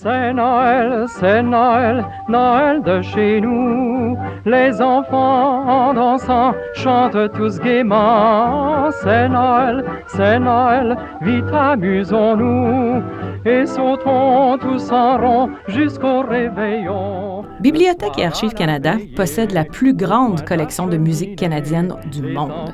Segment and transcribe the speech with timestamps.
[0.00, 4.16] C'est Noël, c'est Noël, Noël de chez nous.
[4.46, 8.92] Les enfants en dansant chantent tous gaiement.
[9.02, 13.02] C'est Noël, c'est Noël, vite amusons-nous
[13.44, 17.44] et sautons tous en rond jusqu'au réveillon.
[17.60, 22.72] Bibliothèque et Archives Canada possède la plus grande collection de musique canadienne du monde.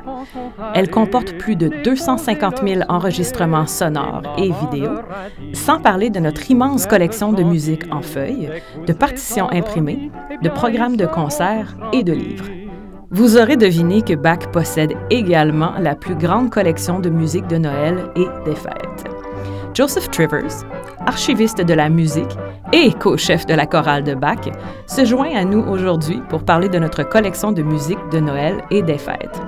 [0.75, 5.00] Elle comporte plus de 250 000 enregistrements sonores et vidéos,
[5.52, 8.51] sans parler de notre immense collection de musique en feuilles,
[8.87, 10.11] de partitions imprimées,
[10.43, 12.47] de programmes de concerts et de livres.
[13.11, 18.11] Vous aurez deviné que Bach possède également la plus grande collection de musique de Noël
[18.17, 19.05] et des fêtes.
[19.75, 20.65] Joseph Trivers,
[21.07, 22.37] archiviste de la musique
[22.73, 24.51] et co-chef de la chorale de Bach,
[24.87, 28.83] se joint à nous aujourd'hui pour parler de notre collection de musique de Noël et
[28.83, 29.41] des fêtes.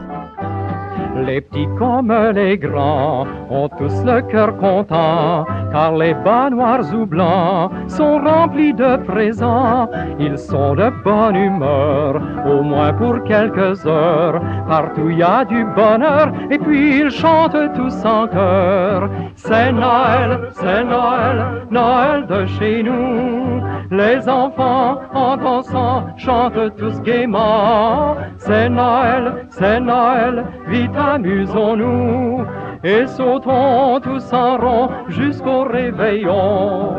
[1.24, 7.06] Les petits comme les grands ont tous le cœur content, car les bas noirs ou
[7.06, 9.88] blancs sont remplis de présents.
[10.18, 14.40] Ils sont de bonne humeur, au moins pour quelques heures.
[14.68, 19.08] Partout il y a du bonheur, et puis ils chantent tous en chœur.
[19.48, 23.62] C'est Noël, c'est Noël, Noël de chez nous.
[23.92, 28.16] Les enfants en dansant chantent tous gaiement.
[28.38, 32.44] C'est Noël, c'est Noël, vite amusons-nous
[32.82, 36.94] et sautons tous en rond jusqu'au réveillon.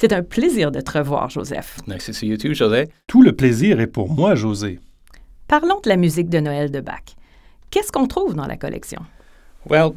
[0.00, 1.78] C'est un plaisir de te revoir, Joseph.
[1.88, 2.88] Nice to see you too, José.
[3.08, 4.78] Tout le plaisir est pour moi, José.
[5.48, 7.16] Parlons de la musique de Noël de Bach.
[7.70, 9.00] Qu'est-ce qu'on trouve dans la collection?
[9.68, 9.90] Well,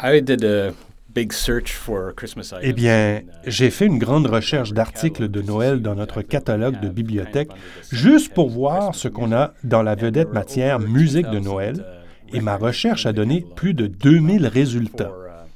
[0.00, 0.72] I did a
[1.14, 2.64] big search for Christmas items.
[2.64, 6.88] Eh bien, uh, j'ai fait une grande recherche d'articles de Noël dans notre catalogue de
[6.88, 7.50] bibliothèque,
[7.92, 11.84] juste pour voir ce qu'on a dans la vedette matière musique de Noël,
[12.32, 15.12] et ma recherche a donné plus de 2000 résultats.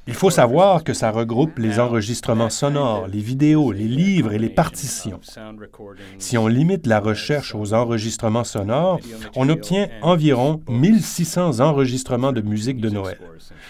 [0.07, 4.49] Il faut savoir que ça regroupe les enregistrements sonores, les vidéos, les livres et les
[4.49, 5.19] partitions.
[6.19, 8.99] Si on limite la recherche aux enregistrements sonores,
[9.35, 13.17] on obtient environ 1600 enregistrements de musique de Noël.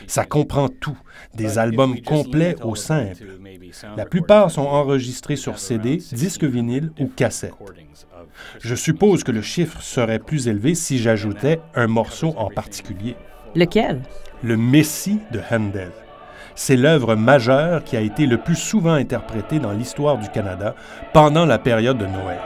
[0.07, 0.97] Ça comprend tout,
[1.33, 3.23] des albums complets au simple.
[3.95, 7.53] La plupart sont enregistrés sur CD, disque vinyle ou cassette.
[8.59, 13.15] Je suppose que le chiffre serait plus élevé si j'ajoutais un morceau en particulier,
[13.55, 14.01] Lequel?
[14.43, 15.91] le Messie de Handel.
[16.57, 20.73] C'est l'œuvre majeure qui a été le plus souvent interprétée dans l'histoire du Canada
[21.11, 22.39] pendant la période de Noël.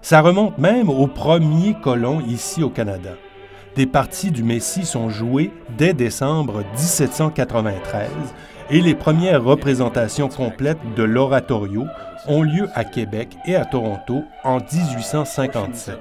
[0.00, 3.10] Ça remonte même aux premiers colons ici au Canada.
[3.76, 8.10] Des parties du Messie sont jouées dès décembre 1793
[8.70, 11.86] et les premières représentations complètes de l'oratorio
[12.26, 15.98] ont lieu à Québec et à Toronto en 1857.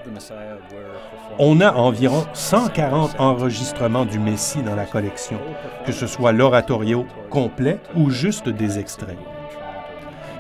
[1.40, 5.40] On a environ 140 enregistrements du Messie dans la collection,
[5.86, 9.18] que ce soit l'oratorio complet ou juste des extraits.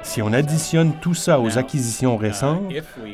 [0.03, 2.63] Si on additionne tout ça aux acquisitions récentes,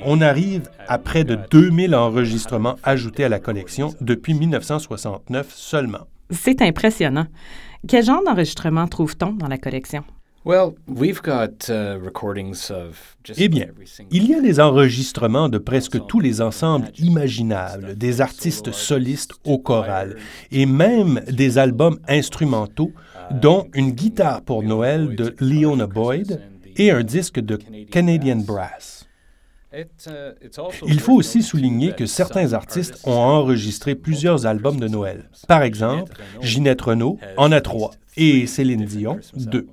[0.03, 6.07] on arrive à près de 2000 enregistrements ajoutés à la collection depuis 1969 seulement.
[6.31, 7.27] C'est impressionnant.
[7.87, 10.03] Quel genre d'enregistrement trouve-t-on dans la collection?
[10.43, 13.67] Well, we've got uh, recordings of just Eh bien,
[14.11, 19.57] il y a les enregistrements de presque tous les ensembles imaginables, des artistes solistes au
[19.57, 20.17] choral,
[20.51, 22.91] et même des albums instrumentaux,
[23.31, 26.41] dont une guitare pour Noël de Leona Boyd
[26.77, 27.57] et un disque de
[27.89, 28.95] Canadian Brass.
[28.97, 29.64] It, uh, it's also
[30.87, 35.29] Il faut aussi souligner que certains artistes ont enregistré plusieurs albums de Noël.
[35.47, 39.67] Par exemple, Ginette Renault en a trois et Céline Dion deux.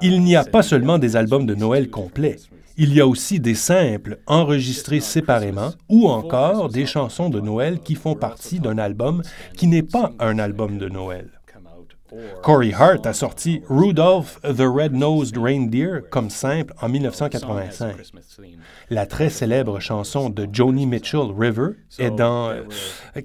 [0.00, 2.38] Il n'y a pas seulement des albums de Noël complets.
[2.78, 7.94] Il y a aussi des simples enregistrés séparément ou encore des chansons de Noël qui
[7.94, 9.22] font partie d'un album
[9.56, 11.28] qui n'est pas un album de Noël.
[12.42, 17.96] Corey Hart a sorti Rudolph the Red-Nosed Reindeer comme simple en 1985.
[18.90, 22.62] La très célèbre chanson de Joni Mitchell, River, est dans euh,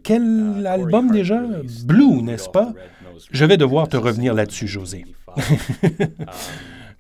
[0.04, 1.42] quel album déjà?
[1.86, 2.74] Blue, n'est-ce pas?
[3.32, 5.06] Je vais devoir te revenir là-dessus, José.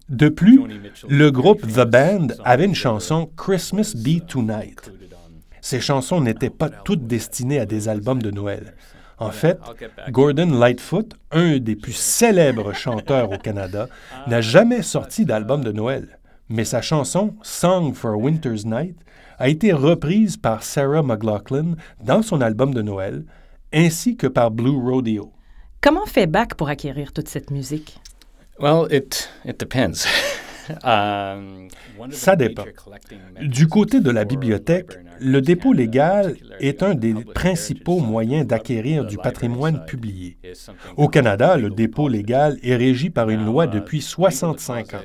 [0.09, 0.61] De plus,
[1.09, 4.89] le groupe The Band avait une chanson Christmas Be Tonight.
[5.59, 8.73] Ces chansons n'étaient pas toutes destinées à des albums de Noël.
[9.19, 9.59] En fait,
[10.11, 13.87] Gordon Lightfoot, un des plus célèbres chanteurs au Canada,
[14.27, 16.19] n'a jamais sorti d'album de Noël,
[16.49, 18.97] mais sa chanson Song for a Winter's Night
[19.39, 23.23] a été reprise par Sarah McLaughlin dans son album de Noël,
[23.73, 25.31] ainsi que par Blue Rodeo.
[25.81, 27.99] Comment fait Bach pour acquérir toute cette musique?
[28.59, 30.07] Well, it, it depends.
[30.83, 31.67] Um,
[32.11, 32.65] Ça dépend.
[33.41, 39.17] Du côté de la bibliothèque, le dépôt légal est un des principaux moyens d'acquérir du
[39.17, 40.37] patrimoine publié.
[40.95, 45.01] Au Canada, le dépôt légal est régi par une loi depuis 65 ans.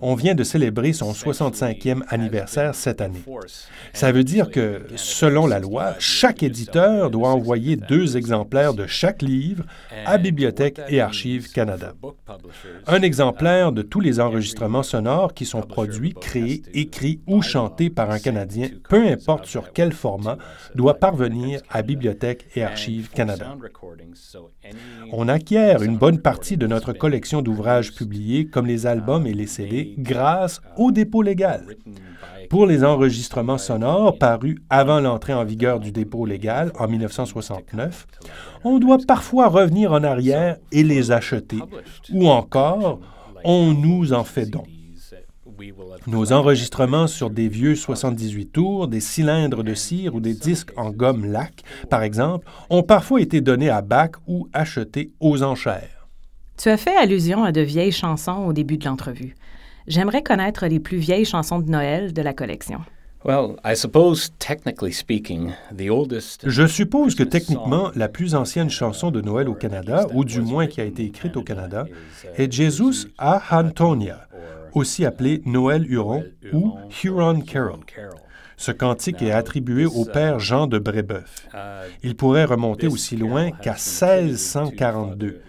[0.00, 3.22] On vient de célébrer son 65e anniversaire cette année.
[3.92, 9.22] Ça veut dire que, selon la loi, chaque éditeur doit envoyer deux exemplaires de chaque
[9.22, 9.64] livre
[10.06, 11.92] à Bibliothèque et Archives Canada.
[12.86, 18.10] Un exemplaire de tous les enregistrements sonores qui sont produits, créés, écrits ou chantés par
[18.10, 20.38] un Canadien, peu importe sur quel format,
[20.74, 23.56] doit parvenir à Bibliothèque et Archives Canada.
[25.12, 29.46] On acquiert une bonne partie de notre collection d'ouvrages publiés, comme les albums et les
[29.50, 31.76] CD, grâce au dépôt légal.
[32.48, 38.06] Pour les enregistrements sonores parus avant l'entrée en vigueur du dépôt légal en 1969,
[38.64, 41.58] on doit parfois revenir en arrière et les acheter,
[42.12, 43.00] ou encore
[43.44, 44.64] on nous en fait don.
[46.06, 50.90] Nos enregistrements sur des vieux 78 tours, des cylindres de cire ou des disques en
[50.90, 56.08] gomme lac, par exemple, ont parfois été donnés à Bach ou achetés aux enchères.
[56.56, 59.34] Tu as fait allusion à de vieilles chansons au début de l'entrevue.
[59.86, 62.80] J'aimerais connaître les plus vieilles chansons de Noël de la collection.
[66.46, 70.66] Je suppose que techniquement, la plus ancienne chanson de Noël au Canada, ou du moins
[70.66, 71.86] qui a été écrite au Canada,
[72.36, 74.26] est Jesus a Antonia,
[74.72, 77.80] aussi appelé Noël Huron ou Huron Carol.
[78.60, 81.48] Ce cantique est attribué au père Jean de Brébeuf.
[82.02, 85.40] Il pourrait remonter aussi loin qu'à 1642,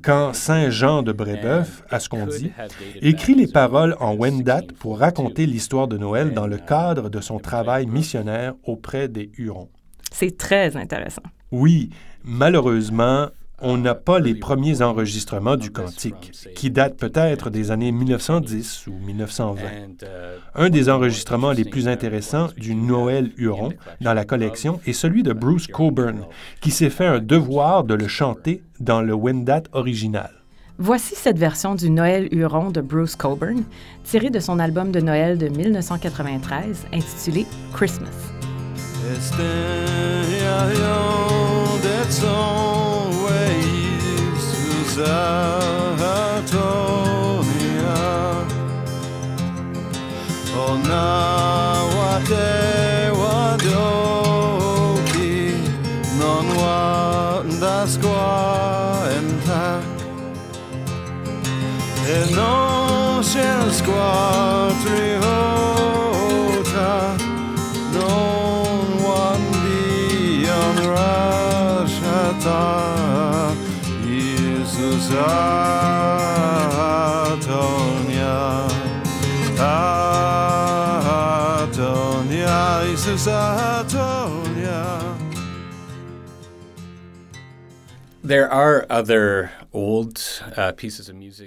[0.00, 2.52] quand Saint Jean de Brébeuf, à ce qu'on dit,
[3.00, 7.40] écrit les paroles en Wendat pour raconter l'histoire de Noël dans le cadre de son
[7.40, 9.68] travail missionnaire auprès des Hurons.
[10.12, 11.22] C'est très intéressant.
[11.50, 11.90] Oui,
[12.22, 13.26] malheureusement,
[13.62, 18.92] on n'a pas les premiers enregistrements du cantique, qui datent peut-être des années 1910 ou
[18.92, 20.06] 1920.
[20.54, 25.32] Un des enregistrements les plus intéressants du Noël Huron dans la collection est celui de
[25.32, 26.26] Bruce Coburn,
[26.60, 30.30] qui s'est fait un devoir de le chanter dans le Wendat original.
[30.78, 33.62] Voici cette version du Noël Huron de Bruce Coburn,
[34.04, 38.08] tirée de son album de Noël de 1993 intitulé Christmas.
[46.00, 46.80] Zatonia
[50.68, 51.06] Ona
[51.96, 52.50] wate
[53.20, 54.54] wadoki
[56.18, 58.32] Non wanda squa
[59.18, 59.84] entak
[62.06, 64.10] E non shall squa
[64.82, 65.71] trihota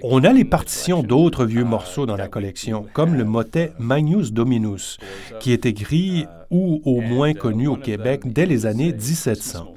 [0.02, 4.98] On a les partitions d'autres vieux morceaux dans la collection, comme le motet Magnus Dominus,
[5.40, 9.74] qui est écrit ou au moins connu au Québec dès les années 1700.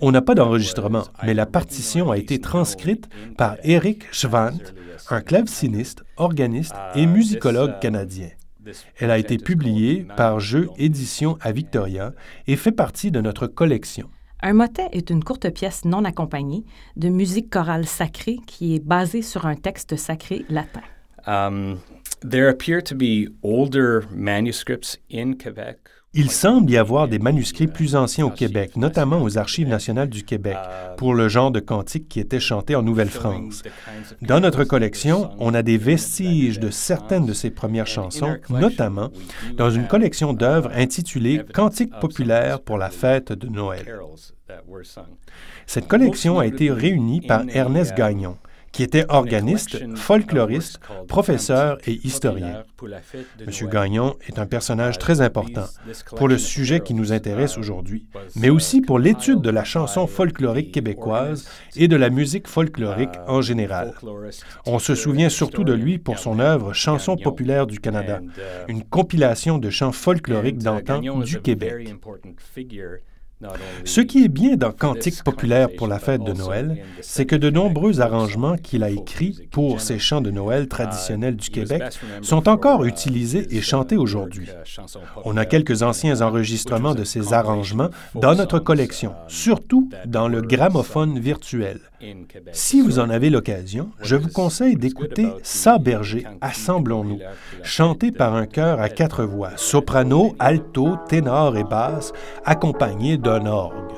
[0.00, 4.58] On n'a pas d'enregistrement, mais la partition a été transcrite par Eric Schwant,
[5.10, 8.28] un claveciniste, organiste et musicologue canadien.
[8.98, 12.12] Elle a été publiée par Jeux Éditions à Victoria
[12.46, 14.08] et fait partie de notre collection.
[14.40, 16.64] Un motet est une courte pièce non accompagnée
[16.96, 20.82] de musique chorale sacrée qui est basée sur un texte sacré latin.
[21.26, 21.78] Um,
[22.20, 25.88] There appear to be older manuscripts in Quebec.
[26.14, 30.24] Il semble y avoir des manuscrits plus anciens au Québec, notamment aux Archives nationales du
[30.24, 30.56] Québec,
[30.96, 33.62] pour le genre de cantiques qui étaient chantés en Nouvelle-France.
[34.22, 39.10] Dans notre collection, on a des vestiges de certaines de ces premières chansons, notamment
[39.56, 43.86] dans une collection d'œuvres intitulée Cantiques populaires pour la fête de Noël.
[45.66, 48.38] Cette collection a été réunie par Ernest Gagnon
[48.78, 52.62] qui était organiste, folkloriste, professeur et historien.
[53.40, 53.68] M.
[53.68, 55.64] Gagnon est un personnage très important
[56.14, 58.06] pour le sujet qui nous intéresse aujourd'hui,
[58.36, 63.42] mais aussi pour l'étude de la chanson folklorique québécoise et de la musique folklorique en
[63.42, 63.94] général.
[64.64, 68.20] On se souvient surtout de lui pour son œuvre Chansons populaires du Canada,
[68.68, 71.96] une compilation de chants folkloriques d'antan du Québec.
[73.84, 77.50] Ce qui est bien dans Cantique populaire pour la fête de Noël, c'est que de
[77.50, 81.82] nombreux arrangements qu'il a écrits pour ces chants de Noël traditionnels du Québec
[82.22, 84.48] sont encore utilisés et chantés aujourd'hui.
[85.24, 91.18] On a quelques anciens enregistrements de ces arrangements dans notre collection, surtout dans le gramophone
[91.18, 91.80] virtuel.
[92.52, 97.20] Si vous en avez l'occasion, je vous conseille d'écouter Ça berger, Assemblons-nous,
[97.62, 102.12] chanté par un chœur à quatre voix, soprano, alto, ténor et basse,
[102.44, 103.92] accompagné d'un orgue.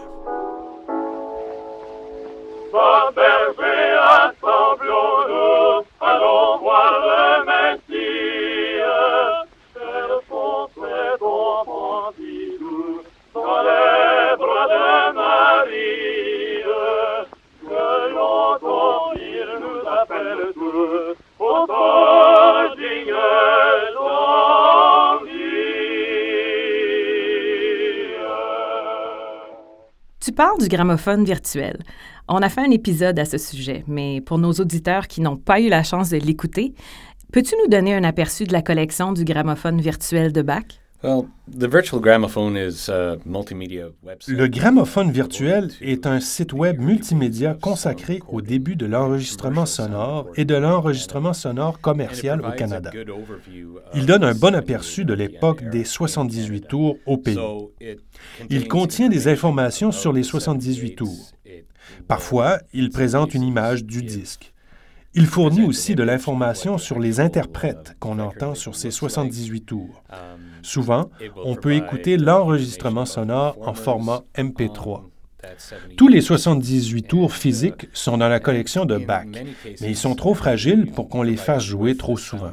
[30.41, 31.77] Parles du gramophone virtuel.
[32.27, 35.61] On a fait un épisode à ce sujet, mais pour nos auditeurs qui n'ont pas
[35.61, 36.73] eu la chance de l'écouter,
[37.31, 40.80] peux-tu nous donner un aperçu de la collection du gramophone virtuel de Bach?
[41.03, 41.25] Le
[44.47, 50.55] gramophone virtuel est un site web multimédia consacré au début de l'enregistrement sonore et de
[50.55, 52.91] l'enregistrement sonore commercial au Canada.
[53.95, 57.39] Il donne un bon aperçu de l'époque des 78 tours au pays.
[58.51, 61.33] Il contient des informations sur les 78 tours.
[62.09, 64.53] Parfois, il présente une image du disque.
[65.15, 70.05] Il fournit aussi de l'information sur les interprètes qu'on entend sur ces 78 tours.
[70.63, 71.11] Souvent,
[71.45, 75.03] on peut écouter l'enregistrement sonore en format MP3.
[75.97, 79.27] Tous les 78 tours physiques sont dans la collection de Bach,
[79.81, 82.53] mais ils sont trop fragiles pour qu'on les fasse jouer trop souvent.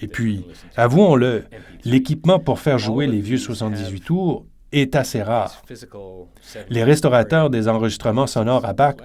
[0.00, 0.46] Et puis,
[0.76, 1.44] avouons-le,
[1.84, 5.62] l'équipement pour faire jouer les vieux 78 tours est assez rare.
[6.68, 8.96] Les restaurateurs des enregistrements sonores à Bach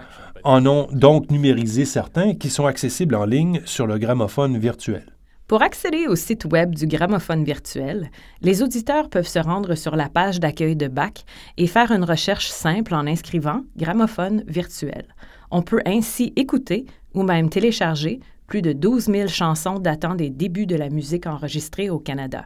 [0.44, 5.06] en ont donc numérisé certains qui sont accessibles en ligne sur le gramophone virtuel.
[5.50, 8.12] Pour accéder au site web du gramophone virtuel,
[8.44, 11.26] les auditeurs peuvent se rendre sur la page d'accueil de BAC
[11.58, 15.08] et faire une recherche simple en inscrivant gramophone virtuel.
[15.50, 20.68] On peut ainsi écouter ou même télécharger plus de 12 000 chansons datant des débuts
[20.68, 22.46] de la musique enregistrée au Canada.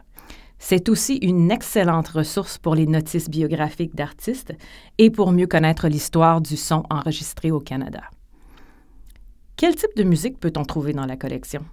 [0.58, 4.54] C'est aussi une excellente ressource pour les notices biographiques d'artistes
[4.96, 8.04] et pour mieux connaître l'histoire du son enregistré au Canada.
[9.56, 11.66] Quel type de musique peut-on trouver dans la collection?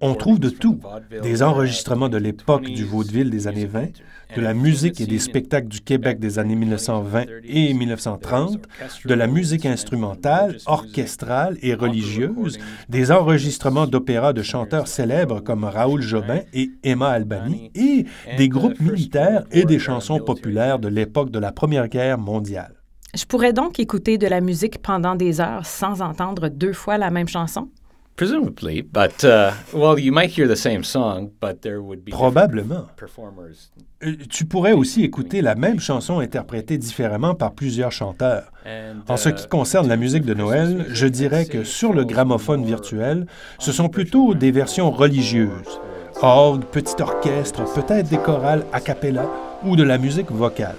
[0.00, 0.78] On trouve de tout,
[1.22, 3.88] des enregistrements de l'époque du vaudeville des années 20,
[4.36, 8.68] de la musique et des spectacles du Québec des années 1920 et 1930,
[9.04, 16.02] de la musique instrumentale, orchestrale et religieuse, des enregistrements d'opéras de chanteurs célèbres comme Raoul
[16.02, 21.40] Jobin et Emma Albani, et des groupes militaires et des chansons populaires de l'époque de
[21.40, 22.79] la Première Guerre mondiale.
[23.14, 27.10] Je pourrais donc écouter de la musique pendant des heures sans entendre deux fois la
[27.10, 27.68] même chanson?
[32.10, 32.86] Probablement.
[34.28, 38.52] Tu pourrais aussi écouter la même chanson interprétée différemment par plusieurs chanteurs.
[39.08, 42.64] En ce qui uh, concerne la musique de Noël, je dirais que sur le gramophone
[42.64, 43.26] virtuel,
[43.58, 45.80] ce sont plutôt des versions religieuses.
[46.20, 49.26] Orgue, petit orchestre, peut-être des chorales a cappella
[49.64, 50.76] ou de la musique vocale.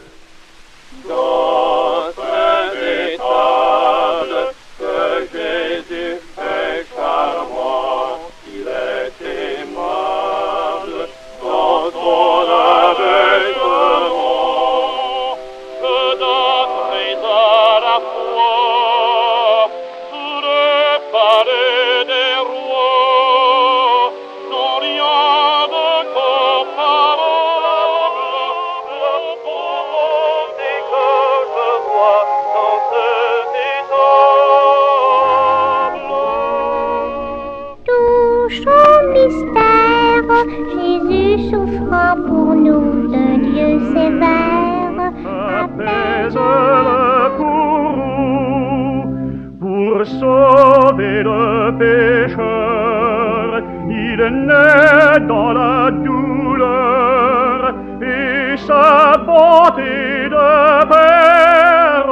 [51.81, 53.47] Pécheur.
[53.89, 60.51] Il naît dans la douleur et sa bonté de
[60.91, 62.11] père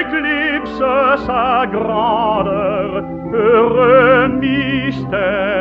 [0.00, 0.82] éclipse
[1.26, 2.88] sa grandeur.
[3.34, 5.55] Heureux mystère.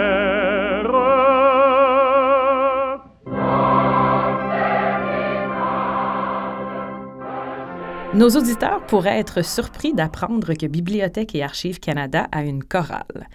[8.16, 13.28] Nos auditeurs pourraient être surpris d'apprendre que Bibliothèque et Archives Canada a une chorale.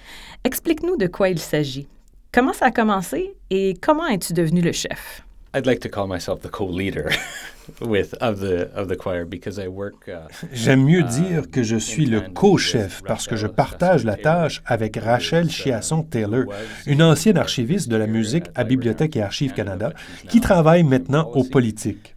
[0.43, 1.87] Explique-nous de quoi il s'agit.
[2.33, 5.27] Comment ça a commencé et comment es-tu devenu le chef?
[5.53, 7.11] I'd like to call myself the co-leader
[7.81, 10.09] with of the of the choir because I work.
[10.09, 14.63] Uh, J'aime mieux dire que je suis le co-chef parce que je partage la tâche
[14.65, 16.45] avec Rachel Chiasson-Taylor,
[16.87, 19.93] une ancienne archiviste de la musique à Bibliothèque et Archives Canada,
[20.29, 22.15] qui travaille maintenant aux politiques.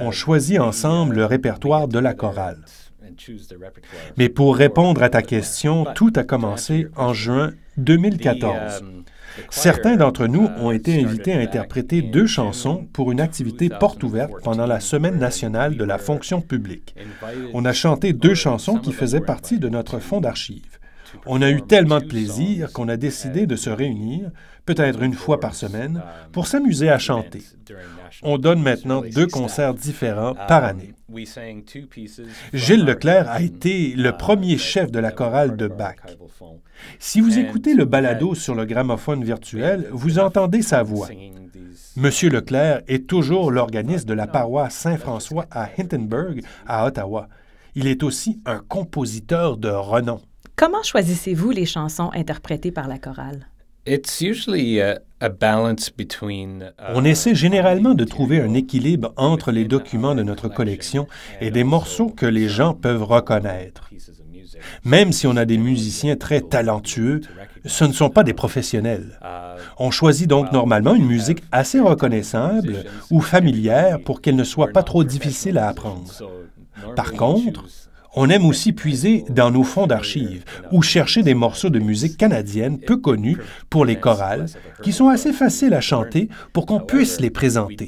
[0.00, 2.58] On choisit ensemble le répertoire de la chorale.
[4.16, 8.82] Mais pour répondre à ta question, tout a commencé en juin 2014.
[9.50, 14.32] Certains d'entre nous ont été invités à interpréter deux chansons pour une activité porte ouverte
[14.42, 16.94] pendant la Semaine nationale de la fonction publique.
[17.54, 20.78] On a chanté deux chansons qui faisaient partie de notre fonds d'archives.
[21.26, 24.30] On a eu tellement de plaisir qu'on a décidé de se réunir,
[24.66, 26.02] peut-être une fois par semaine,
[26.32, 27.42] pour s'amuser à chanter.
[28.22, 30.92] On donne maintenant deux concerts différents par année.
[32.52, 35.96] Gilles Leclerc a été le premier chef de la chorale de Bach.
[36.98, 41.08] Si vous écoutez le balado sur le gramophone virtuel, vous entendez sa voix.
[41.96, 47.28] Monsieur Leclerc est toujours l'organiste de la paroisse Saint-François à Hintonburg, à Ottawa.
[47.74, 50.20] Il est aussi un compositeur de renom.
[50.56, 53.46] Comment choisissez-vous les chansons interprétées par la chorale?
[56.94, 61.06] On essaie généralement de trouver un équilibre entre les documents de notre collection
[61.40, 63.90] et des morceaux que les gens peuvent reconnaître.
[64.84, 67.20] Même si on a des musiciens très talentueux,
[67.64, 69.18] ce ne sont pas des professionnels.
[69.78, 74.82] On choisit donc normalement une musique assez reconnaissable ou familière pour qu'elle ne soit pas
[74.82, 76.12] trop difficile à apprendre.
[76.96, 77.64] Par contre,
[78.14, 82.78] on aime aussi puiser dans nos fonds d'archives ou chercher des morceaux de musique canadienne
[82.78, 83.38] peu connus
[83.70, 84.46] pour les chorales,
[84.82, 87.86] qui sont assez faciles à chanter pour qu'on puisse les présenter.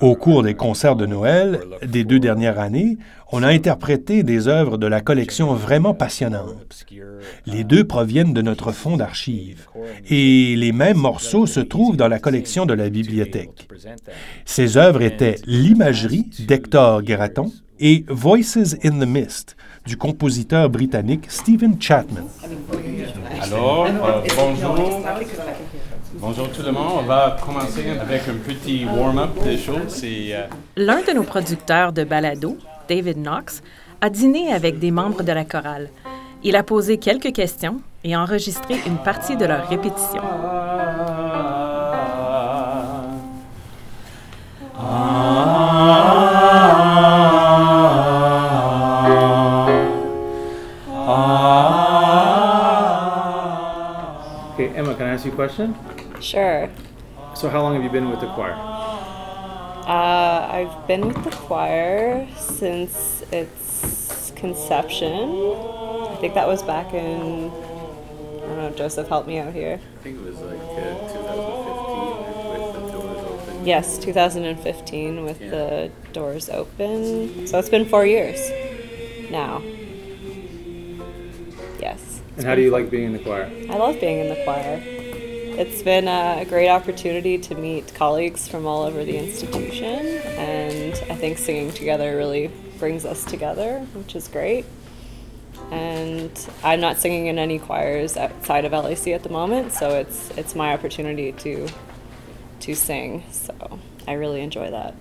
[0.00, 2.98] Au cours des concerts de Noël des deux dernières années,
[3.32, 6.86] on a interprété des œuvres de la collection vraiment passionnantes.
[7.46, 9.66] Les deux proviennent de notre fonds d'archives
[10.08, 13.68] et les mêmes morceaux se trouvent dans la collection de la bibliothèque.
[14.44, 21.80] Ces œuvres étaient L'imagerie d'Hector Graton et Voices in the Mist du compositeur britannique Stephen
[21.80, 22.26] Chapman.
[23.42, 25.00] Alors, euh, bonjour.
[26.14, 26.98] Bonjour tout le monde.
[26.98, 30.02] On va commencer avec un petit warm-up des choses.
[30.04, 33.62] Euh, L'un de nos producteurs de balado, David Knox,
[34.02, 35.88] a dîné avec des membres de la chorale.
[36.42, 40.22] Il a posé quelques questions et enregistré une partie de leur répétition.
[55.40, 55.74] Question?
[56.20, 56.68] Sure.
[57.34, 58.52] So, how long have you been with the choir?
[58.52, 65.18] Uh, I've been with the choir since its conception.
[66.12, 67.48] I think that was back in.
[67.50, 69.80] I don't know, Joseph, help me out here.
[69.80, 71.64] I think it was like uh, 2015
[72.52, 73.64] with the doors open.
[73.66, 75.50] Yes, 2015 with Yeah.
[75.50, 77.46] the doors open.
[77.46, 78.38] So it's been four years
[79.30, 79.62] now.
[81.80, 82.20] Yes.
[82.36, 83.50] And how do you like being in the choir?
[83.70, 84.82] I love being in the choir.
[85.60, 90.06] It's been a great opportunity to meet colleagues from all over the institution,
[90.38, 94.64] and I think singing together really brings us together, which is great.
[95.70, 96.32] And
[96.64, 100.54] I'm not singing in any choirs outside of LAC at the moment, so it's it's
[100.54, 101.68] my opportunity to
[102.60, 103.22] to sing.
[103.30, 104.94] So I really enjoy that.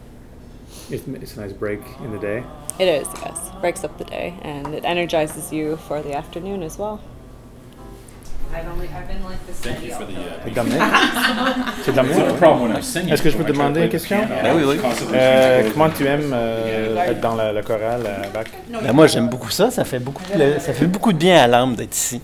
[0.90, 2.44] It's, it's a nice break in the day.
[2.78, 3.50] It is, yes.
[3.62, 7.02] Breaks up the day and it energizes you for the afternoon as well.
[9.62, 10.82] C'est Dominique?
[11.84, 13.12] C'est Dominique?
[13.12, 14.18] Est-ce que je peux te demander une question?
[14.56, 14.80] oui, oui.
[15.14, 18.50] Euh, comment tu aimes euh, être dans la, le choral à Bac?
[18.70, 19.70] Ben, moi, j'aime beaucoup ça.
[19.72, 22.22] Ça fait beaucoup, de, ça fait beaucoup de bien à l'âme d'être ici.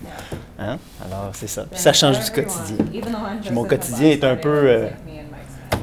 [0.58, 0.78] Hein?
[1.04, 1.64] Alors, c'est ça.
[1.70, 2.84] Puis ça change du quotidien.
[3.42, 4.48] Puis mon quotidien est un peu.
[4.48, 4.88] euh,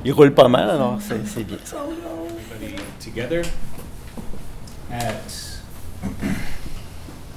[0.06, 1.78] il roule pas mal, alors c'est c'est bien ça.
[3.00, 3.42] together
[4.92, 5.14] at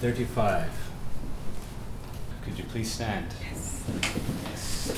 [0.03, 0.86] 35.
[2.65, 3.27] Please stand.
[3.41, 4.93] Yes.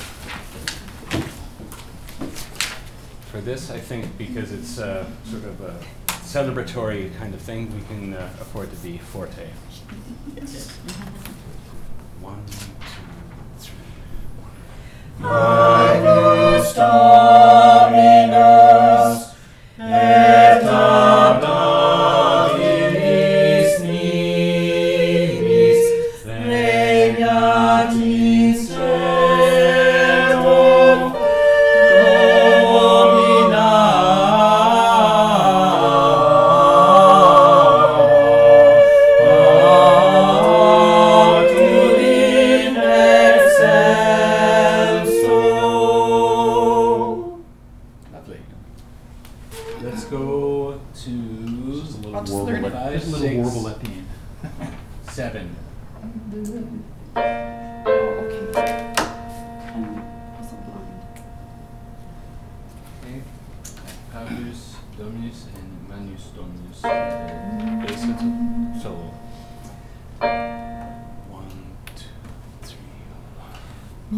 [3.31, 7.81] For this, I think because it's uh, sort of a celebratory kind of thing, we
[7.83, 9.47] can uh, afford to be forte.
[12.21, 12.65] One, two,
[13.59, 13.75] three.
[15.25, 16.59] Lovely.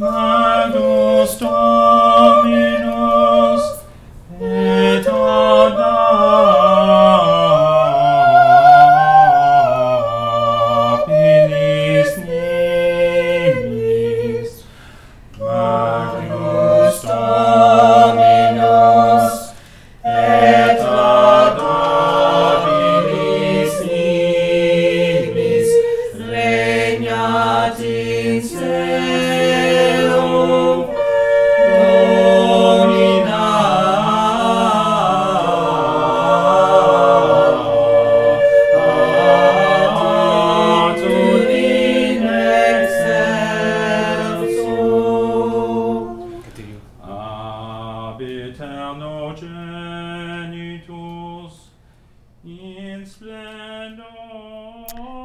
[0.03, 0.40] Oh.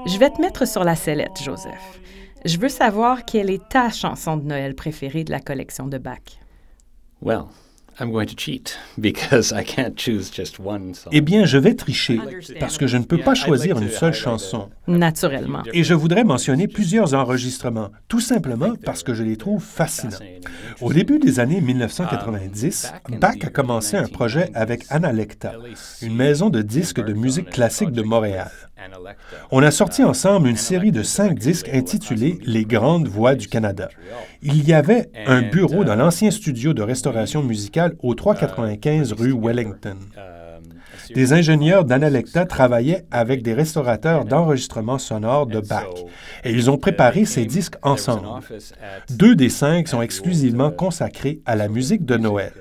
[0.07, 2.01] Je vais te mettre sur la sellette, Joseph.
[2.45, 6.38] Je veux savoir quelle est ta chanson de Noël préférée de la collection de Bach.
[7.21, 7.47] Well,
[7.99, 11.13] I'm going to cheat because I can't choose just one song.
[11.13, 12.21] Eh bien, je vais tricher
[12.61, 14.69] parce que je ne peux pas choisir une seule chanson.
[14.87, 15.63] Naturellement.
[15.73, 20.19] Et je voudrais mentionner plusieurs enregistrements, tout simplement parce que je les trouve fascinants.
[20.81, 25.55] Au début des années 1990, Bach a commencé un projet avec Analecta,
[26.03, 28.51] une maison de disques de musique classique de Montréal.
[29.51, 33.89] On a sorti ensemble une série de cinq disques intitulés Les grandes voix du Canada.
[34.43, 39.99] Il y avait un bureau dans l'ancien studio de restauration musicale au 395 rue Wellington.
[41.14, 45.87] Des ingénieurs d'Analecta travaillaient avec des restaurateurs d'enregistrement sonore de Bach
[46.44, 48.29] et ils ont préparé ces disques ensemble.
[49.11, 52.53] Deux des cinq sont exclusivement consacrés à la musique de Noël.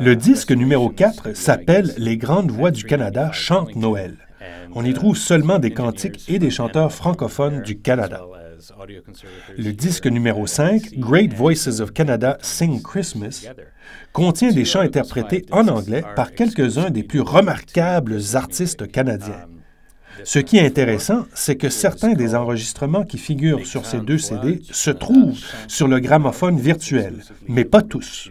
[0.00, 4.16] Le disque numéro 4 s'appelle Les grandes voix du Canada chantent Noël.
[4.74, 8.22] On y trouve seulement des cantiques et des chanteurs francophones du Canada.
[9.56, 13.46] Le disque numéro 5, Great Voices of Canada Sing Christmas,
[14.12, 19.46] contient des chants interprétés en anglais par quelques-uns des plus remarquables artistes canadiens.
[20.24, 24.60] Ce qui est intéressant, c'est que certains des enregistrements qui figurent sur ces deux CD
[24.70, 28.30] se trouvent sur le gramophone virtuel, mais pas tous.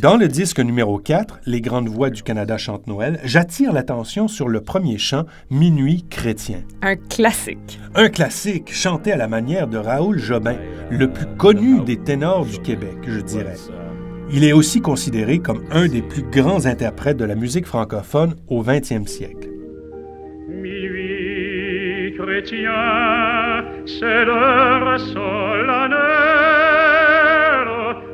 [0.00, 4.48] Dans le disque numéro 4, Les grandes voix du Canada chantent Noël, j'attire l'attention sur
[4.48, 6.62] le premier chant, Minuit chrétien.
[6.82, 7.78] Un classique.
[7.94, 10.56] Un classique chanté à la manière de Raoul Jobin,
[10.90, 13.54] le plus connu des ténors du Québec, je dirais.
[14.32, 18.64] Il est aussi considéré comme un des plus grands interprètes de la musique francophone au
[18.64, 19.48] 20e siècle.
[20.48, 26.24] Minuit chrétien, c'est l'heure solennelle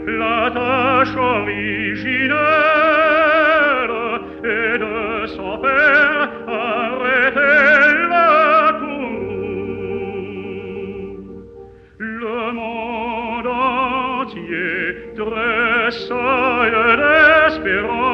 [0.07, 2.39] la tâche originelle
[4.45, 9.19] et de son père arrêter la tour.
[11.99, 14.79] Le monde entier
[15.17, 18.08] tressaille d'espérance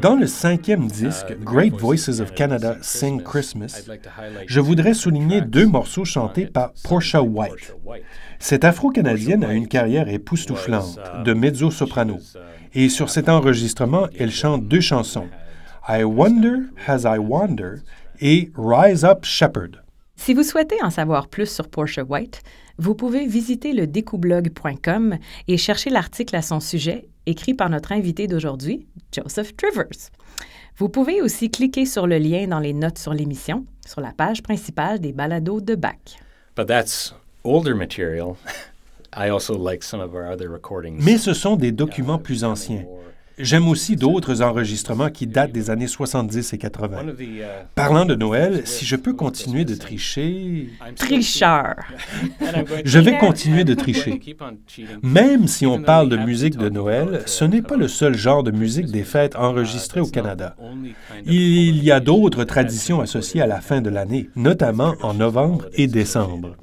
[0.00, 3.88] Dans le cinquième disque, uh, the Great Voices of Canada Sing Christmas,
[4.46, 7.74] je voudrais souligner deux morceaux chantés par Portia White.
[8.38, 11.00] Cette Afro-Canadienne a une carrière époustouflante.
[11.24, 12.18] de mezzo-soprano.
[12.74, 15.28] Et sur cet enregistrement, elle chante deux chansons,
[15.88, 17.76] I Wonder As I Wander
[18.20, 19.82] et Rise Up Shepherd.
[20.16, 22.42] Si vous souhaitez en savoir plus sur Portia White,
[22.76, 25.16] vous pouvez visiter le découblog.com
[25.48, 30.10] et chercher l'article à son sujet écrit par notre invité d'aujourd'hui, Joseph Trivers.
[30.76, 34.42] Vous pouvez aussi cliquer sur le lien dans les notes sur l'émission, sur la page
[34.42, 35.94] principale des balados de Bach.
[36.56, 37.12] but that's
[37.44, 38.36] older material.
[39.12, 40.98] I also like some of our other recordings.
[41.02, 42.84] Mais ce sont des documents plus anciens.
[43.38, 46.98] J'aime aussi d'autres enregistrements qui datent des années 70 et 80.
[46.98, 51.76] One of the, uh, Parlant de Noël, si je peux continuer de tricher, Tricheur!
[52.84, 54.20] je vais continuer de tricher.
[55.02, 58.50] Même si on parle de musique de Noël, ce n'est pas le seul genre de
[58.50, 60.56] musique des fêtes enregistrées au Canada.
[61.24, 65.86] Il y a d'autres traditions associées à la fin de l'année, notamment en novembre et
[65.86, 66.56] décembre.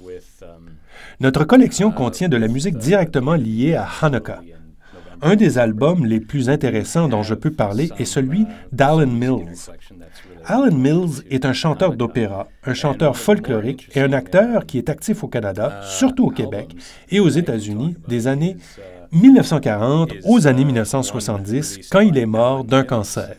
[1.20, 4.42] Notre collection contient de la musique directement liée à Hanukkah.
[5.26, 9.72] Un des albums les plus intéressants dont je peux parler est celui d'Alan Mills.
[10.46, 15.24] Alan Mills est un chanteur d'opéra, un chanteur folklorique et un acteur qui est actif
[15.24, 16.76] au Canada, surtout au Québec
[17.10, 18.56] et aux États-Unis des années
[19.14, 23.36] 1940 aux années 1970, quand il est mort d'un cancer.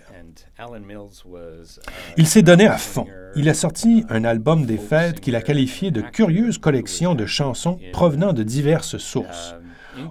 [2.16, 3.06] Il s'est donné à fond.
[3.36, 7.78] Il a sorti un album des fêtes qu'il a qualifié de curieuse collection de chansons
[7.92, 9.54] provenant de diverses sources.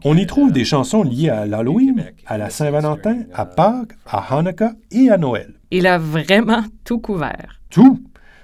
[0.04, 4.74] On y trouve des chansons liées à l'Halloween, à la Saint-Valentin, à Pâques, à Hanukkah
[4.92, 5.54] et à Noël.
[5.72, 7.60] Il a vraiment tout couvert.
[7.70, 8.00] Tout.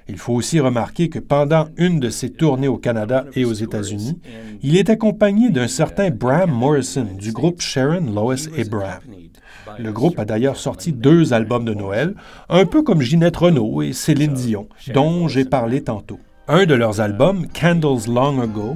[0.07, 4.19] Il faut aussi remarquer que pendant une de ses tournées au Canada et aux États-Unis,
[4.61, 8.99] il est accompagné d'un certain Bram Morrison du groupe Sharon, Lois et Bram.
[9.79, 12.15] Le groupe a d'ailleurs sorti deux albums de Noël,
[12.49, 16.19] un peu comme Ginette Renault et Céline Dion, dont j'ai parlé tantôt.
[16.47, 18.75] Un de leurs albums, Candles Long Ago,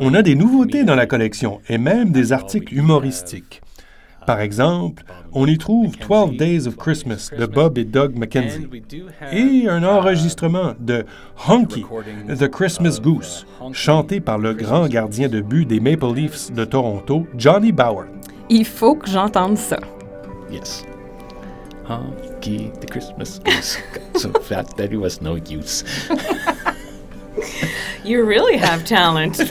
[0.00, 3.62] On a des nouveautés dans la collection et même des articles humoristiques.
[4.26, 8.68] Par exemple, on y trouve 12 Days of Christmas de Bob et Doug McKenzie
[9.32, 11.04] et un enregistrement de
[11.48, 11.84] Honky,
[12.28, 17.26] The Christmas Goose, chanté par le grand gardien de but des Maple Leafs de Toronto,
[17.36, 18.04] Johnny Bauer.
[18.48, 19.78] Il faut que j'entende ça.
[20.52, 20.84] Yes.
[21.90, 25.82] Honky, the Christmas goose got so fat that it was no use.
[28.04, 29.36] You really have talent.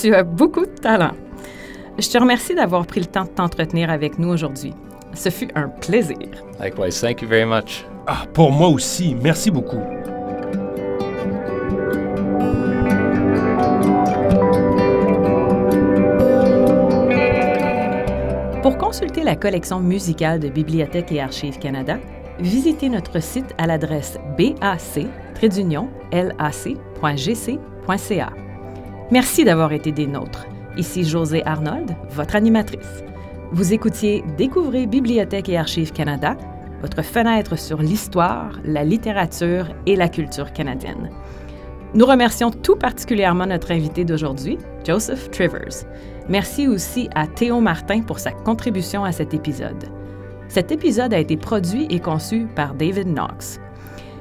[0.00, 1.14] tu as beaucoup de talent.
[1.96, 4.74] Je te remercie d'avoir pris le temps de t'entretenir avec nous aujourd'hui.
[5.14, 6.18] Ce fut un plaisir.
[6.60, 7.84] Likewise, thank you very much.
[8.08, 9.80] Ah, pour moi aussi, merci beaucoup.
[18.90, 22.00] Consulter la collection musicale de Bibliothèque et Archives Canada,
[22.40, 25.12] visitez notre site à l'adresse bac-lac.gc.ca.
[29.12, 30.44] Merci d'avoir été des nôtres.
[30.76, 33.04] Ici José Arnold, votre animatrice.
[33.52, 36.36] Vous écoutiez Découvrez Bibliothèque et Archives Canada,
[36.80, 41.10] votre fenêtre sur l'histoire, la littérature et la culture canadienne.
[41.94, 45.84] Nous remercions tout particulièrement notre invité d'aujourd'hui, Joseph Trivers.
[46.30, 49.86] Merci aussi à Théo Martin pour sa contribution à cet épisode.
[50.46, 53.60] Cet épisode a été produit et conçu par David Knox.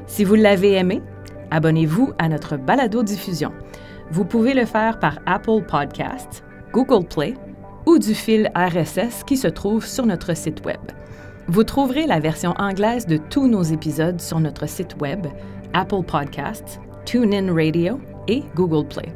[0.08, 1.04] Si vous l'avez aimé,
[1.52, 3.52] abonnez-vous à notre balado-diffusion.
[4.10, 6.44] Vous pouvez le faire par Apple Podcasts,
[6.74, 7.36] Google Play
[7.86, 10.82] ou du fil RSS qui se trouve sur notre site Web.
[11.48, 15.28] Vous trouverez la version anglaise de tous nos épisodes sur notre site Web,
[15.74, 19.14] Apple Podcasts, TuneIn Radio et Google Play.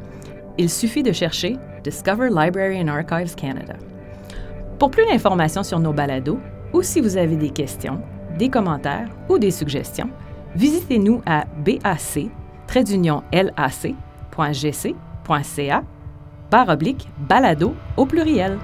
[0.58, 3.74] Il suffit de chercher Discover Library and Archives Canada.
[4.78, 6.38] Pour plus d'informations sur nos balados
[6.72, 8.00] ou si vous avez des questions,
[8.38, 10.10] des commentaires ou des suggestions,
[10.56, 12.30] Visitez-nous à bac,
[12.66, 13.92] trait d'union lac.gc.ca,
[16.50, 18.58] barre oblique balado au pluriel.